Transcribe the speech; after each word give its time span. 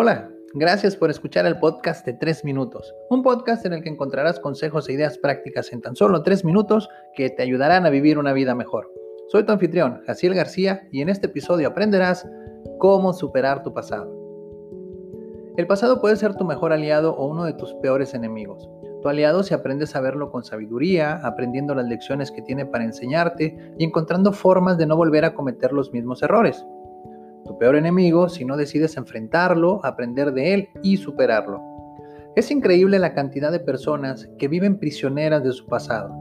Hola, 0.00 0.30
gracias 0.54 0.94
por 0.94 1.10
escuchar 1.10 1.44
el 1.44 1.58
podcast 1.58 2.06
de 2.06 2.12
3 2.12 2.44
minutos, 2.44 2.94
un 3.10 3.24
podcast 3.24 3.66
en 3.66 3.72
el 3.72 3.82
que 3.82 3.88
encontrarás 3.88 4.38
consejos 4.38 4.88
e 4.88 4.92
ideas 4.92 5.18
prácticas 5.18 5.72
en 5.72 5.80
tan 5.80 5.96
solo 5.96 6.22
3 6.22 6.44
minutos 6.44 6.88
que 7.16 7.30
te 7.30 7.42
ayudarán 7.42 7.84
a 7.84 7.90
vivir 7.90 8.16
una 8.16 8.32
vida 8.32 8.54
mejor. 8.54 8.92
Soy 9.26 9.42
tu 9.42 9.50
anfitrión, 9.50 10.00
Jaciel 10.06 10.34
García, 10.34 10.86
y 10.92 11.00
en 11.00 11.08
este 11.08 11.26
episodio 11.26 11.66
aprenderás 11.66 12.24
cómo 12.78 13.12
superar 13.12 13.64
tu 13.64 13.74
pasado. 13.74 14.08
El 15.56 15.66
pasado 15.66 16.00
puede 16.00 16.14
ser 16.14 16.36
tu 16.36 16.44
mejor 16.44 16.72
aliado 16.72 17.16
o 17.16 17.26
uno 17.26 17.42
de 17.42 17.54
tus 17.54 17.74
peores 17.82 18.14
enemigos. 18.14 18.70
Tu 19.02 19.08
aliado 19.08 19.42
si 19.42 19.52
aprendes 19.52 19.96
a 19.96 20.00
verlo 20.00 20.30
con 20.30 20.44
sabiduría, 20.44 21.14
aprendiendo 21.24 21.74
las 21.74 21.88
lecciones 21.88 22.30
que 22.30 22.42
tiene 22.42 22.66
para 22.66 22.84
enseñarte 22.84 23.74
y 23.76 23.82
encontrando 23.82 24.32
formas 24.32 24.78
de 24.78 24.86
no 24.86 24.96
volver 24.96 25.24
a 25.24 25.34
cometer 25.34 25.72
los 25.72 25.92
mismos 25.92 26.22
errores 26.22 26.64
peor 27.58 27.76
enemigo 27.76 28.28
si 28.28 28.44
no 28.44 28.56
decides 28.56 28.96
enfrentarlo, 28.96 29.84
aprender 29.84 30.32
de 30.32 30.54
él 30.54 30.68
y 30.82 30.96
superarlo. 30.96 31.60
Es 32.36 32.50
increíble 32.50 32.98
la 32.98 33.14
cantidad 33.14 33.50
de 33.50 33.60
personas 33.60 34.28
que 34.38 34.48
viven 34.48 34.78
prisioneras 34.78 35.42
de 35.42 35.52
su 35.52 35.66
pasado, 35.66 36.14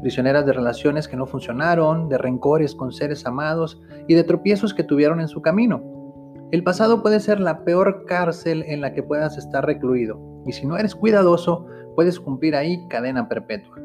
prisioneras 0.00 0.46
de 0.46 0.52
relaciones 0.52 1.08
que 1.08 1.16
no 1.16 1.26
funcionaron, 1.26 2.08
de 2.08 2.18
rencores 2.18 2.74
con 2.74 2.92
seres 2.92 3.26
amados 3.26 3.80
y 4.06 4.14
de 4.14 4.24
tropiezos 4.24 4.74
que 4.74 4.84
tuvieron 4.84 5.20
en 5.20 5.28
su 5.28 5.42
camino. 5.42 5.82
El 6.52 6.62
pasado 6.62 7.02
puede 7.02 7.18
ser 7.18 7.40
la 7.40 7.64
peor 7.64 8.04
cárcel 8.06 8.62
en 8.68 8.80
la 8.80 8.92
que 8.92 9.02
puedas 9.02 9.36
estar 9.36 9.66
recluido, 9.66 10.20
y 10.46 10.52
si 10.52 10.66
no 10.66 10.76
eres 10.76 10.94
cuidadoso, 10.94 11.66
puedes 11.96 12.20
cumplir 12.20 12.54
ahí 12.54 12.86
cadena 12.88 13.28
perpetua. 13.28 13.76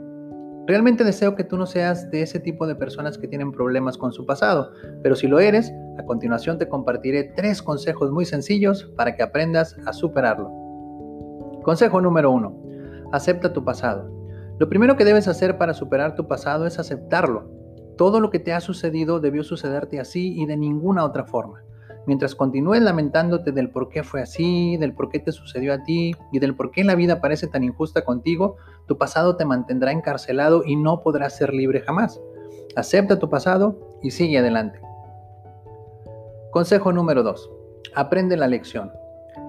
Realmente 0.67 1.03
deseo 1.03 1.35
que 1.35 1.43
tú 1.43 1.57
no 1.57 1.65
seas 1.65 2.11
de 2.11 2.21
ese 2.21 2.39
tipo 2.39 2.67
de 2.67 2.75
personas 2.75 3.17
que 3.17 3.27
tienen 3.27 3.51
problemas 3.51 3.97
con 3.97 4.13
su 4.13 4.25
pasado, 4.25 4.71
pero 5.01 5.15
si 5.15 5.27
lo 5.27 5.39
eres, 5.39 5.73
a 5.97 6.03
continuación 6.03 6.59
te 6.59 6.69
compartiré 6.69 7.33
tres 7.35 7.61
consejos 7.61 8.11
muy 8.11 8.25
sencillos 8.25 8.91
para 8.95 9.15
que 9.15 9.23
aprendas 9.23 9.75
a 9.85 9.93
superarlo. 9.93 10.51
Consejo 11.63 11.99
número 11.99 12.31
uno. 12.31 12.55
Acepta 13.11 13.53
tu 13.53 13.65
pasado. 13.65 14.09
Lo 14.59 14.69
primero 14.69 14.95
que 14.95 15.05
debes 15.05 15.27
hacer 15.27 15.57
para 15.57 15.73
superar 15.73 16.15
tu 16.15 16.27
pasado 16.27 16.67
es 16.67 16.77
aceptarlo. 16.77 17.49
Todo 17.97 18.19
lo 18.19 18.29
que 18.29 18.39
te 18.39 18.53
ha 18.53 18.59
sucedido 18.59 19.19
debió 19.19 19.43
sucederte 19.43 19.99
así 19.99 20.39
y 20.39 20.45
de 20.45 20.57
ninguna 20.57 21.03
otra 21.03 21.25
forma. 21.25 21.63
Mientras 22.07 22.33
continúes 22.33 22.81
lamentándote 22.81 23.51
del 23.51 23.69
por 23.69 23.89
qué 23.89 24.03
fue 24.03 24.21
así, 24.21 24.75
del 24.77 24.93
por 24.93 25.09
qué 25.09 25.19
te 25.19 25.31
sucedió 25.31 25.73
a 25.73 25.83
ti 25.83 26.15
y 26.31 26.39
del 26.39 26.55
por 26.55 26.71
qué 26.71 26.83
la 26.83 26.95
vida 26.95 27.21
parece 27.21 27.47
tan 27.47 27.63
injusta 27.63 28.03
contigo, 28.03 28.55
tu 28.87 28.97
pasado 28.97 29.35
te 29.35 29.45
mantendrá 29.45 29.91
encarcelado 29.91 30.63
y 30.65 30.75
no 30.75 31.01
podrás 31.01 31.35
ser 31.37 31.53
libre 31.53 31.81
jamás. 31.81 32.19
Acepta 32.75 33.19
tu 33.19 33.29
pasado 33.29 33.77
y 34.01 34.11
sigue 34.11 34.39
adelante. 34.39 34.79
Consejo 36.51 36.91
número 36.91 37.21
2. 37.21 37.51
Aprende 37.95 38.35
la 38.35 38.47
lección. 38.47 38.91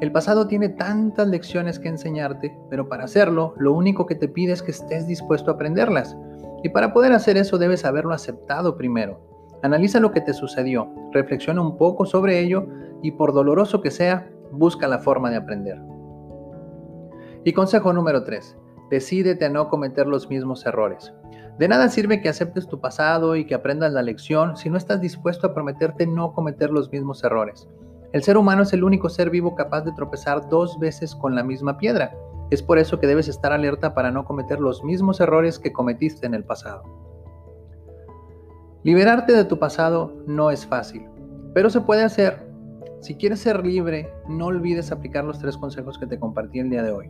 El 0.00 0.12
pasado 0.12 0.46
tiene 0.46 0.68
tantas 0.68 1.28
lecciones 1.28 1.78
que 1.78 1.88
enseñarte, 1.88 2.56
pero 2.68 2.88
para 2.88 3.04
hacerlo, 3.04 3.54
lo 3.56 3.72
único 3.72 4.06
que 4.06 4.14
te 4.14 4.28
pide 4.28 4.52
es 4.52 4.62
que 4.62 4.72
estés 4.72 5.06
dispuesto 5.06 5.50
a 5.50 5.54
aprenderlas. 5.54 6.16
Y 6.62 6.68
para 6.68 6.92
poder 6.92 7.12
hacer 7.12 7.36
eso 7.36 7.58
debes 7.58 7.84
haberlo 7.84 8.12
aceptado 8.12 8.76
primero. 8.76 9.31
Analiza 9.62 10.00
lo 10.00 10.10
que 10.10 10.20
te 10.20 10.34
sucedió, 10.34 10.92
reflexiona 11.12 11.62
un 11.62 11.76
poco 11.76 12.04
sobre 12.04 12.40
ello 12.40 12.66
y 13.02 13.12
por 13.12 13.32
doloroso 13.32 13.80
que 13.80 13.90
sea, 13.90 14.28
busca 14.50 14.88
la 14.88 14.98
forma 14.98 15.30
de 15.30 15.36
aprender. 15.36 15.80
Y 17.44 17.52
consejo 17.52 17.92
número 17.92 18.24
3. 18.24 18.56
Decídete 18.90 19.44
a 19.44 19.50
no 19.50 19.68
cometer 19.68 20.06
los 20.06 20.28
mismos 20.28 20.66
errores. 20.66 21.14
De 21.58 21.68
nada 21.68 21.88
sirve 21.88 22.20
que 22.20 22.28
aceptes 22.28 22.66
tu 22.66 22.80
pasado 22.80 23.36
y 23.36 23.46
que 23.46 23.54
aprendas 23.54 23.92
la 23.92 24.02
lección 24.02 24.56
si 24.56 24.68
no 24.68 24.76
estás 24.76 25.00
dispuesto 25.00 25.46
a 25.46 25.54
prometerte 25.54 26.06
no 26.06 26.32
cometer 26.32 26.70
los 26.70 26.90
mismos 26.90 27.22
errores. 27.22 27.68
El 28.12 28.22
ser 28.22 28.36
humano 28.36 28.62
es 28.62 28.72
el 28.72 28.84
único 28.84 29.08
ser 29.08 29.30
vivo 29.30 29.54
capaz 29.54 29.82
de 29.82 29.92
tropezar 29.92 30.48
dos 30.48 30.78
veces 30.78 31.14
con 31.14 31.34
la 31.34 31.42
misma 31.42 31.78
piedra. 31.78 32.14
Es 32.50 32.62
por 32.62 32.78
eso 32.78 32.98
que 32.98 33.06
debes 33.06 33.28
estar 33.28 33.52
alerta 33.52 33.94
para 33.94 34.10
no 34.10 34.24
cometer 34.24 34.60
los 34.60 34.84
mismos 34.84 35.20
errores 35.20 35.58
que 35.58 35.72
cometiste 35.72 36.26
en 36.26 36.34
el 36.34 36.44
pasado. 36.44 37.11
Liberarte 38.84 39.32
de 39.32 39.44
tu 39.44 39.60
pasado 39.60 40.12
no 40.26 40.50
es 40.50 40.66
fácil, 40.66 41.06
pero 41.54 41.70
se 41.70 41.80
puede 41.80 42.02
hacer. 42.02 42.44
Si 43.00 43.14
quieres 43.14 43.38
ser 43.38 43.64
libre, 43.64 44.12
no 44.28 44.46
olvides 44.46 44.90
aplicar 44.90 45.24
los 45.24 45.38
tres 45.38 45.56
consejos 45.56 45.98
que 45.98 46.06
te 46.06 46.18
compartí 46.18 46.58
el 46.58 46.70
día 46.70 46.82
de 46.82 46.90
hoy. 46.90 47.08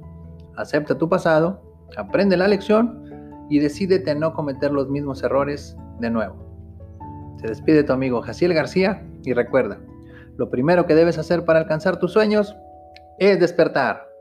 Acepta 0.56 0.98
tu 0.98 1.08
pasado, 1.08 1.62
aprende 1.96 2.36
la 2.36 2.46
lección 2.46 3.46
y 3.48 3.58
decídete 3.58 4.10
a 4.10 4.14
no 4.14 4.34
cometer 4.34 4.70
los 4.70 4.90
mismos 4.90 5.22
errores 5.22 5.74
de 5.98 6.10
nuevo. 6.10 6.36
Se 7.40 7.48
despide 7.48 7.84
tu 7.84 7.94
amigo 7.94 8.20
Jaciel 8.20 8.52
García 8.52 9.02
y 9.24 9.32
recuerda, 9.32 9.78
lo 10.36 10.50
primero 10.50 10.86
que 10.86 10.94
debes 10.94 11.16
hacer 11.16 11.46
para 11.46 11.60
alcanzar 11.60 11.98
tus 11.98 12.12
sueños 12.12 12.54
es 13.18 13.40
despertar. 13.40 14.11